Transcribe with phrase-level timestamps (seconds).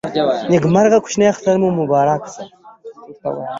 [0.51, 2.39] نیکمرغه کوچني اختر مو نیکمرغه ښه.